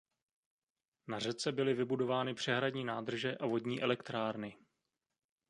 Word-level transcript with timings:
Na 1.07 1.19
řece 1.19 1.51
byly 1.51 1.73
vybudovány 1.73 2.33
přehradní 2.33 2.83
nádrže 2.85 3.37
a 3.37 3.45
vodní 3.45 3.81
elektrárny. 3.81 4.57